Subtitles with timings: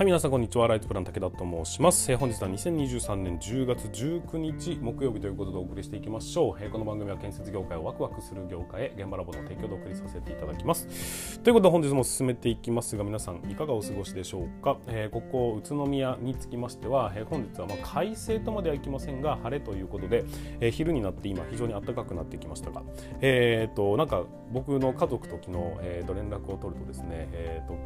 [0.00, 0.66] はい、皆さんこんにちは。
[0.66, 2.10] ライトプラン武田と申します。
[2.10, 6.56] えー、本日は2023年10月19日木曜日ということでお送りしていきましょう。
[6.58, 11.38] えー、この番組は建設業界をワクワクする業界へ現場ラボの提供でお送りさせていただきます。
[11.40, 14.78] ということで本日も進めていきますが、皆さんいかがお過ごしでしょうか？
[14.86, 20.24] えー、ここ宇都宮につきましては、え、本日はま快晴とまではいきませんが晴れということで、
[20.60, 22.82] え、昼になって今非常に暖かくなってきましたが、
[23.20, 27.76] えー、となんか僕の家族と昨日、えー、と連絡を取るとですね、えー、と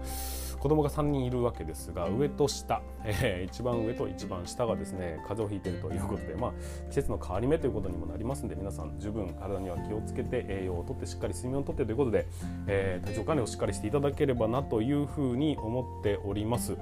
[0.64, 6.52] 子供が3人いるわけですが上と下、 えー、一番上と一番下がですね風邪をひいているということで、まあ、
[6.88, 12.26] 季節の変わり目ということにもなりますので皆さん十分体には気をつけて栄養をとってしっかり睡眠をとってということで、
[12.66, 16.78] えー、体調管理をしっかりしていただければなというふうに思っております。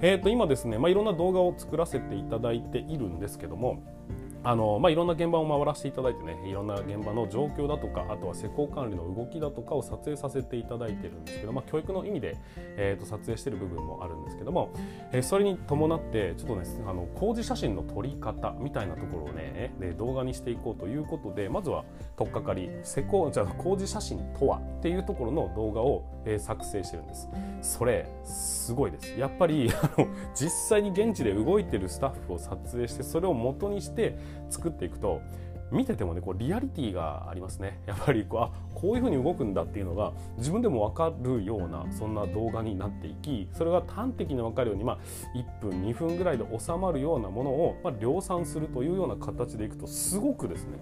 [0.00, 3.82] えー、と今ですね、まあ、いろんな動画を作らせていただいているんですけども
[4.48, 12.36] あのまあ、いろんな現場を回らせていただいてねいろんな現場の状況だとかあとは施工管理の動きだとかを撮影させていただいてるんですけど、まあ、教育の意味で、
[12.76, 14.72] えー、と撮影してる部分もあるんですけども、
[15.10, 21.84] えー、それに伴ってちょっとねあの工事写真の撮り方みたいなところをねで動画にしていこうということでまずは
[22.16, 27.28] 取っかかり施工じゃ工事写真とはっていうところの動画を、えー、作成してるんです。
[27.62, 34.16] それすごいですやっぱりあの実際に現地で動いてるスタッフを撮影してそれを元にして
[34.50, 35.20] 作っていくと
[35.72, 37.80] 見ててもねこうリアリティがありますね。
[37.86, 44.98] やっぱりこうあこういうふうに動くんだっていうのが自分でも分かるようなそんな動画になっていきそれが端的に分かるように、まあ、
[45.34, 50.78] 1分2分ぐらいで収まるようなものを、まあ、量産するというような形でいくとすごくですね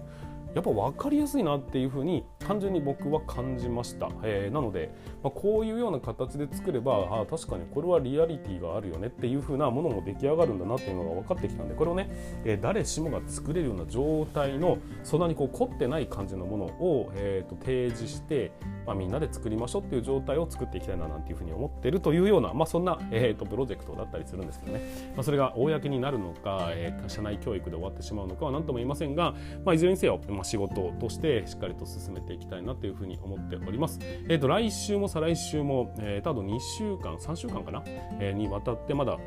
[0.55, 4.89] やっぱ分かりやすいなっていうふうに単純に僕は感じました、えー、なので、
[5.21, 12.09] まあ、こういうような形で作ればあ確かにこれはリアリティがあるよねっていうふうなものも出来上がるんだなっていうのが分かってきたんでこれをね、
[12.45, 18.53] えー、誰しもが作れるような状態のそんなにこう凝ってない感じのものを、えー、と提示して、
[18.85, 24.81] まあ、みんなで作りましょうっていう状態を作っていきたいななんていうふうに思ってるというような、まあ、そんな、えー、とプロジェクトだったりするんですけどね、
[25.15, 29.33] まあ、それが公になるのか、えー、社内教育で終わってしまうのかは何とも言いませんが、
[29.63, 33.99] まあ、いずれにせよ、まあ、仕事としてしっかりと進めていきたいなというふうに思っております。
[34.27, 37.83] えー、と来週も再来週も、えー、多分2週間3週間かな、
[38.19, 39.17] えー、にわたってまだ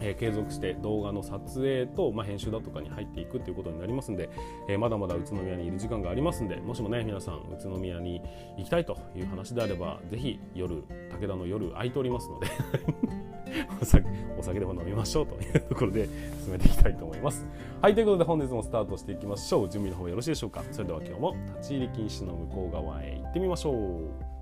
[0.00, 4.28] えー、継続して動画の撮影と、まあ、編集だとかに入っていくということになりますんで、
[4.68, 8.22] えー、まだまだ宇都宮にいる時間がありますんでもしもね皆さん宇都宮に
[8.58, 12.46] 行きたいという話であればぜひ夜武田の夜空いておりますので
[13.80, 14.06] お酒
[14.38, 16.08] お酒でも飲みましょうというところで
[16.42, 17.46] 進めていきたいと思います。
[17.80, 24.35] はいということで本日もスタートしていきましょう準備の方よろしいでしょうかそれでは今日も立ち入り禁止の向こう側へ行ってみましょう。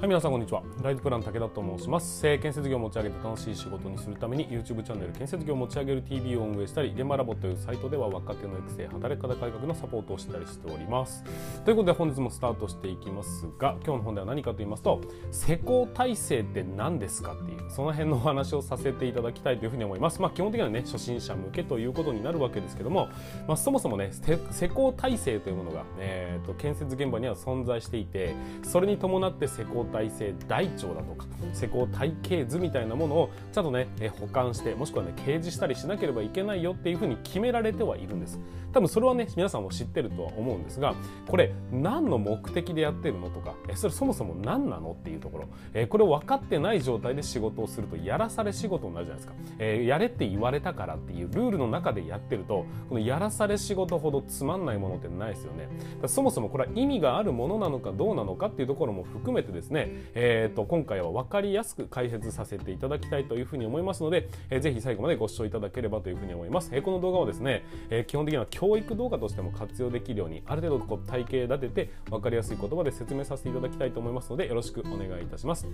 [0.00, 0.62] はい、皆さんこんにちは。
[0.82, 2.26] ライトプラン武田と申します。
[2.26, 11.22] えー建設業を持ち上げて楽しい仕事にするために YouTube チャンネル建設業を持ち上げる TV を運営したり、現場ラボというサイトでは若手の育成、働き方改革のサポートをしたりしております。
[11.66, 20.22] ということで本日もスタートしていきますが、今日の本では何かと言いますと、施工体制って何ですかっていう、その辺のお話をさせていただきたいというふうに思います。
[20.22, 23.10] まあ基本的にはね、初心者向けということになるわけですけども、
[23.46, 24.12] まあそもそもね、
[24.50, 38.38] 施工体制というものが、えーと、建設現場には存在していて、それに伴って施工体制大腸だとか施工体系図みたいなものをちゃんとね保管してもしくはね掲示したりしなければいけないよっていうふうに決められてはいるんです。
[38.72, 40.94] 多分それはね皆さんも知ってるとは思うんですが
[41.26, 55.68] これ何の目的でやってるのとかそれそもそも何なのっていうところ、えこれを分かってない状態で仕事をするとやらされ仕事になるじゃないですか、えやれって言われたからっていうルールの中でやってるとこのやらされ仕事ほどつまんないものってないですよね。
[56.06, 66.70] そもそもこれは意味があるものなのかどうなのかっていうところも含めてですね、えーと、今回は分かりやすく解説させていただきたいというふうに思いますので、えー、ぜひ最後までご視聴いただければというふうに思います。
[66.72, 75.66] えー、この動画はですね、えー、基本的には教育動画としても活用できるようにある程度こう体系立てて分かりやすい言葉で説明させていただきたいと思いますのでよろしくお願いいたします。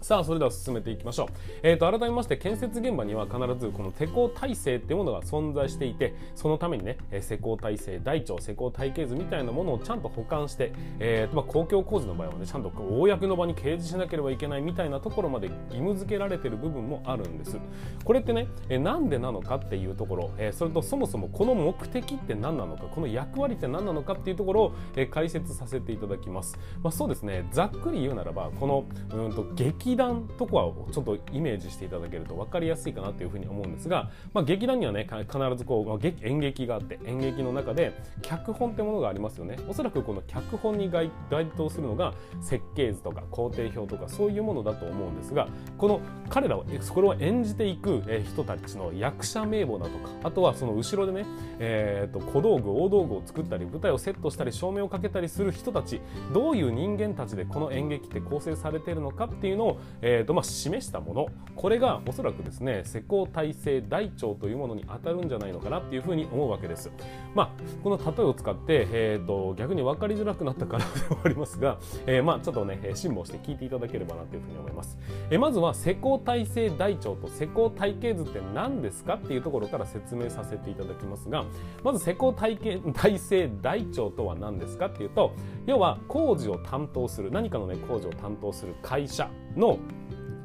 [0.00, 1.28] さあそれでは進めていきましょう、
[1.62, 17.58] えーと、改めまして建設現場には必ずこの施工体制っていうものが存在していてそのためにね施工体制大腸施工体系図みたいなものをちゃんと保管して、えーとまあ、公共工事の場合はねちゃんと公の場に掲示しなければいけないみたいなところまで義務付けられてる部分もあるんです
[18.04, 27.48] これってね、えー、なんでなのかっていうところ、えー、それとそもそもこの目的って何なのかこの役割って何なのかっていうところを、えー、解説させていただきます、まあ、そうですね。
[27.52, 37.92] ざっくり言うならばこのうんと劇団とこはちょっとイメージしていただけると分かりやすいかなというふうに思うんですが、まあ、劇団にはね必ずこう、まあ、演劇があって演劇の中で
[38.22, 39.56] 脚本ってものがありますよね。
[39.68, 41.10] おそらくこの脚本に該
[41.56, 51.26] 当するのが設計図とか工程表とかそういうものだと思うんですがこの彼らはこれを演じていく人たちの役者名簿だとかあとはその後ろでね、
[51.58, 56.00] えーと、小道具大道具を作ったり舞台をセットしたり照明をかけたりする人たち
[56.32, 66.90] どういう人間たちでこの演劇って構成されているのかっていうのを、えーとまあ、示したものこれがおそらくですね施工体制大腸というものに当たるんじゃないのかなっていうふうに思うわけです。
[67.34, 67.50] まあ、
[67.82, 74.98] この例えを使って、えーと、逆に分かりづらくなったから ではありますが、えー、まあちょっとね辛抱して聞いていただければなというふうに思います。
[75.30, 81.44] えー、まずは施工体制大腸と施工体系図って何ですかっていうところから説明させていただきますが
[81.82, 85.32] まず施工体系体制台帳とは何ですかっていうと
[85.66, 89.78] 要は工事を担当する何かのね工事を担当する会社の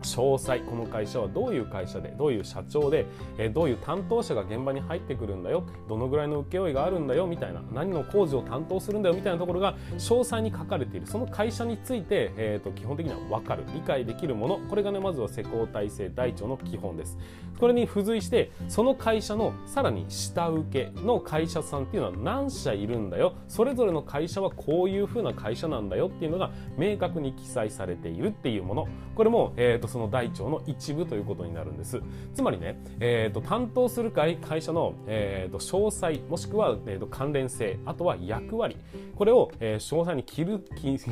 [0.03, 3.05] 詳細この会社はどういう会社でどういう社長で、
[3.38, 11.07] えどういう担当者が現場に入ってくるんだよどのぐらいの請負があるんだよみたいな何の工事を担当するんだよみたいなところが詳細に書かれている。
[11.07, 14.59] その会社について、えーと、基本的には分かる理解できるもの。
[14.69, 17.17] これがねまずは施工体制台帳の基本です。
[17.59, 23.35] これに付随してその会社のさらに下請けの会社さんっていうのは何社いるんだよ。
[23.47, 28.88] それぞれの会社はこういうふうな会社なんだよっていうのが明確に記載されているっていうもの。
[29.15, 32.01] これも、えーとその大腸の一部ということになるんです。
[32.33, 38.75] つまりね、えーと、担当する会会社の、えーと、詳細もしくは、えーと、関連性あとは役割。
[39.15, 40.43] これを、えー、詳細に記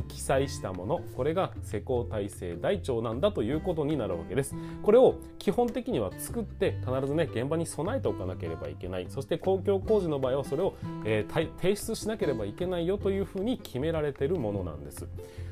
[0.07, 1.01] 記載したもの。
[1.15, 4.55] これが施工体制大腸なんだということになるわけです。
[4.81, 9.05] これを基本的には作って必ずね現場に備えておかなければいけない。
[9.09, 10.73] そして公共工事の場合はそれを、
[11.05, 15.07] えー、提出しなければいけないよというふうに決められているものなんです。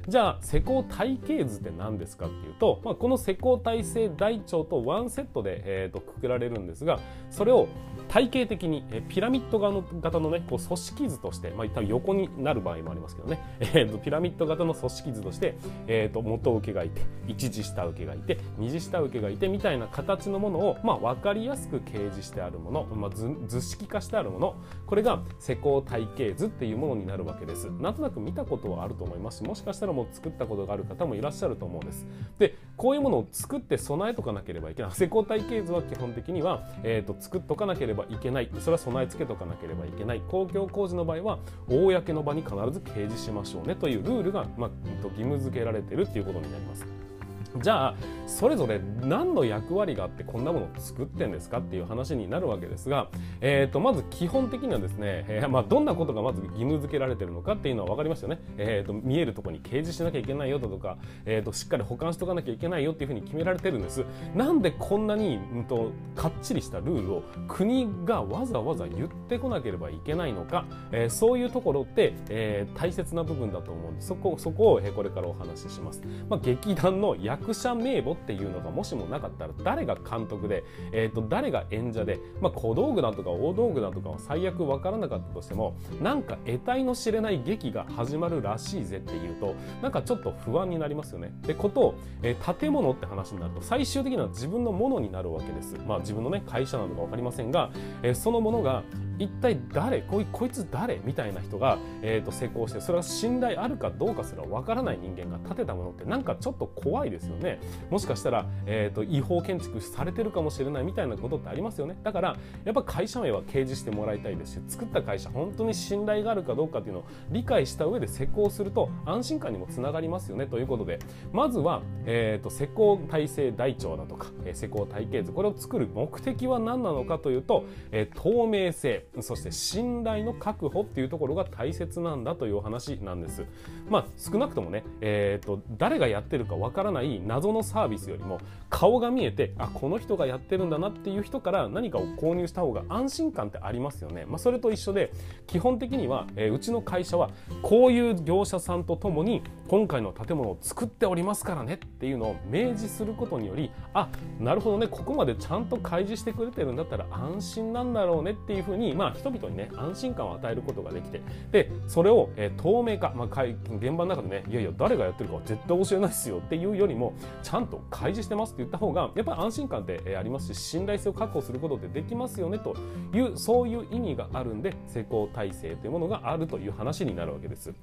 [0.10, 7.68] じゃあ施工体系図って何ですかっていうと、まあ、この施工体制大腸とワンセットで、えーと、くくられるんですがそれを
[8.08, 24.56] 体系的に、えピラミッド型のねこう組織図として、まあ、多分横になる場合もありますけどね、 えーと、ピラミッド型の組織図として、えーと、元請けがいて一次下請けがいて二次下請けがいてみたいな形のものを、まあ、分かりやすく掲示してあるもの、まあ、図図式化してあるもの。
[24.88, 27.70] これが施工体系図っていうものになるわけです。
[27.80, 32.06] なんとなく見たことはあると思いますもしかしたらも作ったことがある方もいらっしゃると思うんです。
[32.38, 34.92] でこういうものを作って備えとかなければいけない。
[34.92, 38.50] 施工体系図は基本的には、えーと、作っとかなければいけない。
[38.60, 40.22] それは備え付けとかなければいけない。
[40.28, 43.76] 公共工事の場合は公の場に必ず掲示しましょうね。
[43.76, 44.72] というルールが、まあ、
[45.04, 47.09] 義務付けられているということになります。
[47.58, 47.96] じゃあ
[48.28, 53.10] それぞれ何の役割があってこんなものを作ってんですかっていう話になるわけですが、
[53.42, 64.06] えー、とまず基本的にはですね、 えーまあ、どんなことがまず義務付けられてるのかっていうのは分かりますよね、えー、と見えるところに掲示しなきゃいけないよだとか、えー、としっかり保管しとかなきゃいけないよっていうふうに決められてるんです。
[64.36, 91.32] なんでこんなに、うんと、かっちりしたルールを国がわざわざ言ってこなければいけないのか、えー、そういうところって、え、大切な部分だと思うんでそこそこを、えこれからお話しします、まあ、劇団の役役者名簿っていうのがもしもなかったら誰が監督で、えー、と誰が演者で、まあ、小道具だとか大道具だとかは最悪分からなかったとしてもなんか得体の知れない劇が始まるらしいぜっていうとなんかちょっと不安になりますよね。
[91.42, 95.76] でことを、えー、建物って話になると最終的には自分のものになるわけです。
[95.88, 97.72] まあ、自分のね会社なのか分かりませんが、
[98.04, 98.84] えー、そのものが
[99.20, 100.02] 一体誰？
[100.02, 101.00] こいこいつ誰？
[101.04, 107.60] みたいな人が、えーと、成功してそれは信頼あるかどうかすらわからない人間が建てたものってなんかちょっと怖いですよね。
[107.90, 111.98] もしかしたら、えーと、違法建築されてるかもしれないみたいなことってありますよね。
[112.04, 120.46] だからやっぱ会社名は掲示してもらいたいですし作った会社本当に信頼があるかどうかっていうのを理解した上で施工すると安心感にもつながりますよね。
[120.46, 121.00] ということで
[121.34, 129.09] まずは、えーと、施工体制台帳だとか、え、施工体系図これを作る目的は何なのかというと、え、透明性。
[129.22, 133.46] そして信頼の確保っていうところが大切なんだというお話なんです。
[133.90, 138.40] まあ、少なくともね、えーと、誰がやってるかわからない謎のサービスよりも
[138.70, 144.26] 顔が見えてあこの人がやってるんだなっていう人から何かを購入した方が安心感ってありますよね。
[144.26, 145.12] まあ、それと一緒で
[145.48, 161.22] 基本的には、えー、うちの会社はこういう業者さんとともに今回の建物を作っておりますからねっていうのを明示することによりあなるほどねここまでちゃんと開示してくれてるんだったら安心なんだろうねっていうふうに、まあ、人々にね安心感を与えることができて
[161.54, 172.76] でそれを、えー、透明化、まあ、現場の中でねいやいや誰がやってるかは絶対教えないですよっていうよりもちゃんと開示してますって言った方がやっぱり安心感って、えー、ありますし信頼性を確保することってできますよねと
[173.14, 177.74] いうそういう意味があるんで施工体制というものがあるという話になるわけです。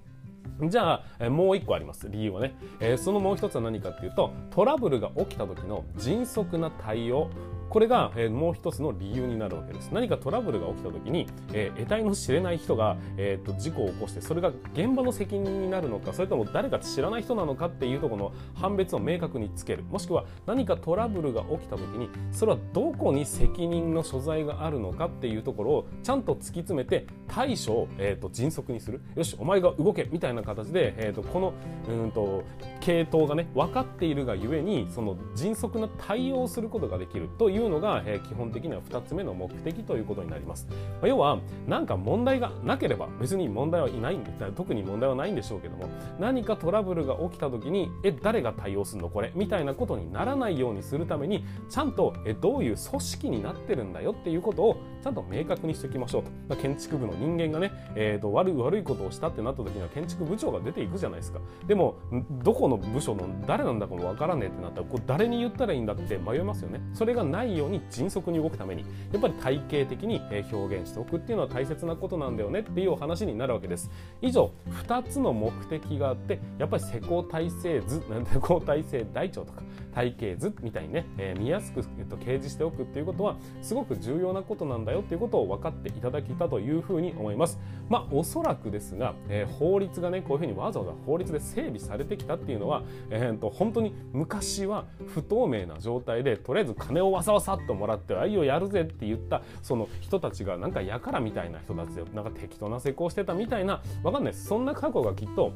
[0.68, 2.08] じゃあ、もう一個あります。
[2.08, 2.54] 理由はね。
[2.80, 7.28] えー、そのもう一つは何かっていうと、トラブルが起きた時の迅速な対応。
[7.68, 9.90] これが、えー、もう一つの理由になるわけです。
[9.92, 19.85] 何かトラブルが起きた時に、えー、得体の知れない人が、えーと、事故を起こしてそれが現場の責任になるのかそれとも誰か知らない人なのかっていうところの判別を明確につける。
[19.85, 29.00] もしくは何かトラブルが起きた時にそれはどこに責任の所在があるのかっていうところをちゃんと突き詰めて対処を、えーと、迅速にする。
[29.14, 31.54] よしお前が動けみたいな形で、えーと、この
[31.88, 32.44] うんと
[32.80, 40.66] 系統がね分かっているがゆえにその迅速な対応をすることができるといういうのが、えー、基本的には2つ目の目的ということになります。
[40.70, 49.08] まあ、要は何か問題がなければ別に問題はいないんで特に問題はないんでしょうけども何かトラブルが起きた時にえ誰が対応するの？
[49.08, 49.32] これ。
[49.34, 61.40] みたいなことにならないようにするためにちゃんとえどういう組織になってるんだよっていうことをちゃんと明確にしておきましょうと、まあ、建築部の人間がね、えーと、悪い悪いことをしたってなった時には建築部長が出ていくじゃないですか。
[61.66, 61.96] でも
[62.42, 66.80] どこの部署の誰なんだかもわからねえってなったらこう誰に言ったらいいんだって迷いますよね。
[66.92, 70.20] それがないように迅速に動くためにやっぱり体系的に
[70.52, 73.90] 表現しておくっていうのは大切なことなんだよねっていうお話になるわけです
[74.22, 74.50] 以上
[74.86, 79.62] 2つの目的があってやっぱり施工体制図 施工体制台帳とか
[79.96, 87.58] 体系図みたいにね、えー、見やすく、えっと、掲示しておくっていうことはすごく重要なことなんだよっていうことを分かっていただけたというふうに思います。
[87.88, 104.46] まあおそらくですが、えー、法律がねこういうふうにわざわざ法律で整備されてきたっていうのは、えー、と本当に昔は不透明な状態でとりあえず金をわさわさっともらって「あいよやるぜ」って言ったその人たちがなんかやからみたいな人たちでなんか適当な施工してたみたいなわかんないです。
[104.46, 105.52] そんな過去がきっと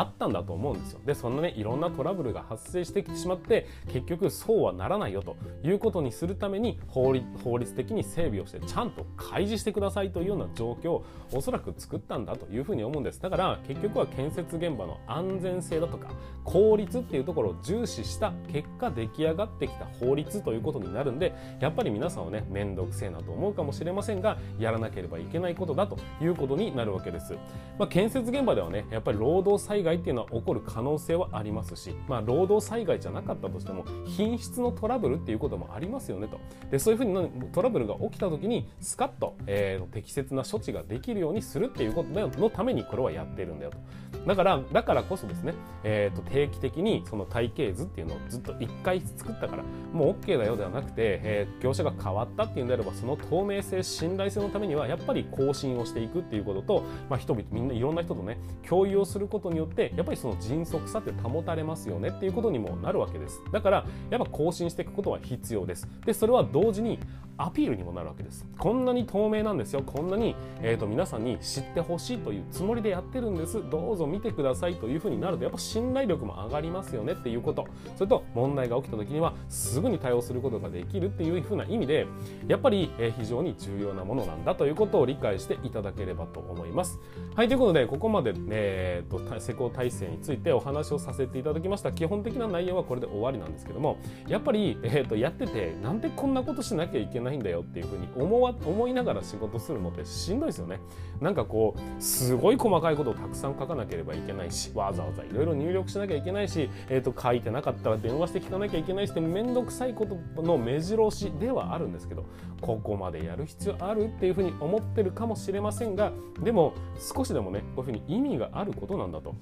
[0.00, 1.00] あったんだと思うんですよ。
[1.04, 13.20] で、そんなね、いろんなトラブルが発生してきてしまって、結局そうはならないよということにするために法律法律的に整備をして、ちゃんと開示してくださいというような状況をおそらく作ったんだというふうに思うんです。
[13.20, 16.08] だから、結局は建設現場の安全性だとか、
[16.44, 27.34] 効率っていうところを重視した結果出来上がってきた法律ということになるんで、やっぱり皆さんはね、めんどくせえなと思うかもしれませんが、やらなければいけないことだということになるわけです。
[27.78, 36.40] まあ、建設現場ではね、やっぱり労働災害害っていうのは起こる可能性はありますし、まあ、労働災害じゃなかったとしても品質のトラブルっていうこともありますよねと。
[36.70, 42.08] でそういうふうにトラブルが起きた時にスカッと、えー、適切な処置ができるようにするっていうこと
[42.40, 43.78] のためにこれはやってるんだよと。
[44.26, 63.40] だからだからこそですね、えー、と定期的にその体系図っていうのをずっと1回作ったからもう OK だよではなくて、えー、業者が変わったっていうんであればその透明性信頼性のためにはやっぱり更新をしていくっていうことと、まあ、人々みんないろんな人とね共有をすることによっててやっぱりその迅速さって保たれますよねっていうことにもなるわけです。
[63.52, 65.88] だからやっぱ更新していくことは必要です。
[66.04, 66.98] でそれは同時に
[67.36, 68.46] アピールにもなるわけです。
[68.58, 69.82] こんなに透明なんですよ。
[69.82, 73.62] こんなに、えーと、皆さんに知ってほしいというつもりでやってるんです。
[73.70, 77.12] どうぞ見てくださいというふうになるとやっぱ信頼力も上がりますよね。
[77.12, 77.66] っていうこと。
[77.96, 82.06] それと問題が起きた時にはすぐに対応することができるっていうふうな意味で
[82.46, 87.00] やっぱり、えー、非常に重要なものなんだということを理解していただければと思います。
[87.34, 91.92] はいということでここまで、えーと、施工体制についてお話をさせていただきました。
[91.92, 93.98] 基本的な内容はこれで終わりなんですけども
[94.28, 100.78] やっぱり、えーとやっててなんでこんなことしなきゃいけないないんだよっていうふうに思わ思いながら仕事するのってしんどいですよね。
[101.20, 112.26] なんかこうすごい細かいことをたくさん書かなければいけないしわざわざいろいろ入力しなきゃいけないし、えー、と書いてなかったら電話して聞かなきゃいけないしって面倒くさいことの目白押しではあるんですけど
[112.60, 116.12] ここまでやる必要あるっていうふうに思ってるかもしれませんが
[116.42, 119.34] でも少しでもねこういうふうに意味があることなんだと。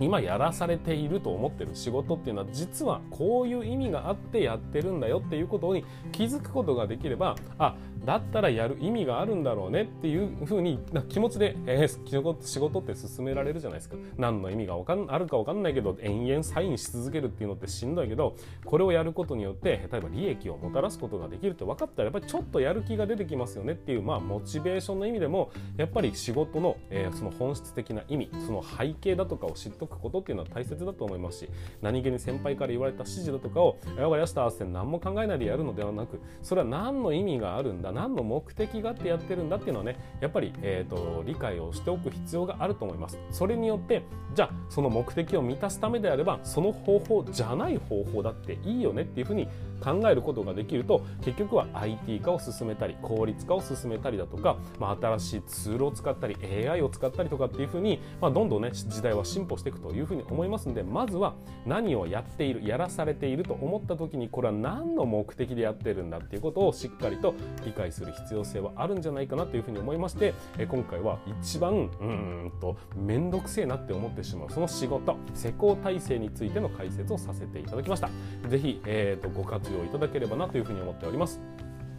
[0.00, 13.96] 今やらされていると思ってる仕事っていうのは実はこういう意味があってやってるんだよっていうことに気づくことができればあだったらやる意味があるんだろうねっていうふうに気持ちで、えー、仕事って進められるじゃないですか。
[14.16, 31.48] 何の意味がかんあるか分かんないけど延々サインし続けるっていうのってしんどいけどこれをやることによって例えば利益をもたらすことができるって分かったらやっぱりちょっとやる気が出てきますよねっていうまあモチベーションの意味でもやっぱり仕事の、えー、その本質的な意味その背景だとかを知ってとくことっていうのは大切だと思いますし
[31.80, 43.18] 何気に先輩から言われた指示だとかを「分かりました」って何も考えないでやるのではなくそれは何の意味があるんだ何の目的があってやってるんだっていうのはねやっぱり、えーと、理解をしておく必要があると思います。
[43.30, 44.02] それによって
[44.34, 49.48] じゃあその目的を満たすためであればその方法じゃない方法だっていいよねっていうふうに
[49.82, 56.36] 考えることができると結局は IT 化を進めたり効率化を進めたりだとか、まあ、新しいツールを使ったり
[56.68, 61.34] AI を使ったりとかっていうふうに、まあ、どんどんね時代は進歩していくというふうに思いますんでまずは
[61.66, 67.34] 何をやっているやらされていると思った時にこれは何の目的でやってるんだっていうことをしっかりと
[67.64, 78.10] 理解する必要性はあるんじゃないかなというふうに思いまして今回は一番うんと面倒くせえなって思ってしまうその仕事施工体制についての解説をさせていただきました。
[78.48, 81.40] ぜひ、えーと、ご活活用いただければなというふうに思っております。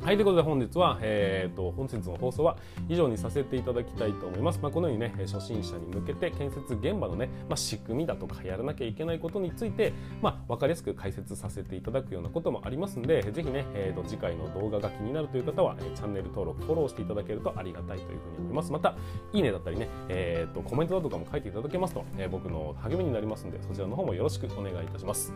[0.04, 2.58] はい、ということで本日は、えーと、本日の放送は
[2.90, 4.60] 以上にさせていただきたいと思います。
[4.62, 18.74] まあ、このようにね、初心者に向けて建設現場のね、まあ、仕組みだとかやらなきゃいけないことについて、まあ、分かりやすく解説させていただくようなこともありますので、ぜひね、えーと、次回の動画が気になるという方は、え、チャンネル登録、フォローしていただけるとありがたいというふうに思います。
[18.74, 18.98] また、
[19.32, 25.34] いいねだったりね、えーと、コメントだとかも書いていただけますと、えー、僕の励みになりますので、そちらの方もよろしくお願いいたします。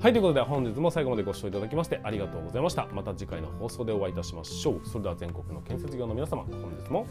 [0.00, 2.88] はい、ということで本日も最後までご視聴いただきましてありがとうございました。
[2.92, 4.80] また次回の放送でおお会いいたしましょう。
[4.84, 6.52] それでは全国の建設業の皆様本
[6.84, 7.06] 日も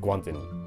[0.00, 0.57] ご安全に